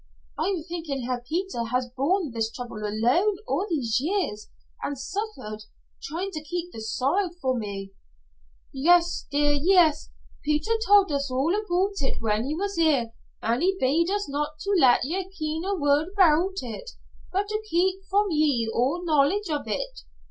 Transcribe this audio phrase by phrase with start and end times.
[0.35, 4.49] "I'm thinking how Peter has borne this trouble alone, all these years,
[4.81, 5.65] and suffered,
[6.01, 7.91] trying to keep the sorrow from me."
[8.73, 10.09] "Yes, dear, yes.
[10.43, 14.57] Peter told us all aboot it whan he was here, an' he bade us not
[14.61, 16.89] to lat ye ken a word aboot it,
[17.31, 19.99] but to keep from ye all knowledge of it.